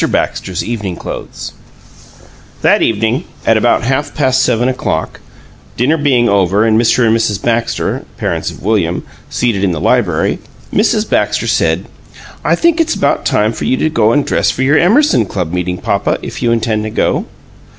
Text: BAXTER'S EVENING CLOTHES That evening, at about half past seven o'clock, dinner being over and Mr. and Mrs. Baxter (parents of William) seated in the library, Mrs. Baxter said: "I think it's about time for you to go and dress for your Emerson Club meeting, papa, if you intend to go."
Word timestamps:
BAXTER'S 0.07 0.63
EVENING 0.63 0.95
CLOTHES 0.95 1.53
That 2.63 2.81
evening, 2.81 3.25
at 3.45 3.55
about 3.55 3.83
half 3.83 4.15
past 4.15 4.41
seven 4.41 4.67
o'clock, 4.67 5.19
dinner 5.77 5.95
being 5.95 6.27
over 6.27 6.65
and 6.65 6.75
Mr. 6.81 7.05
and 7.05 7.15
Mrs. 7.15 7.39
Baxter 7.45 8.03
(parents 8.17 8.49
of 8.49 8.63
William) 8.63 9.03
seated 9.29 9.63
in 9.63 9.73
the 9.73 9.79
library, 9.79 10.39
Mrs. 10.73 11.07
Baxter 11.07 11.45
said: 11.45 11.85
"I 12.43 12.55
think 12.55 12.81
it's 12.81 12.95
about 12.95 13.25
time 13.25 13.53
for 13.53 13.65
you 13.65 13.77
to 13.77 13.89
go 13.91 14.11
and 14.11 14.25
dress 14.25 14.49
for 14.49 14.63
your 14.63 14.79
Emerson 14.79 15.27
Club 15.27 15.51
meeting, 15.53 15.77
papa, 15.77 16.17
if 16.23 16.41
you 16.41 16.51
intend 16.51 16.81
to 16.85 16.89
go." 16.89 17.27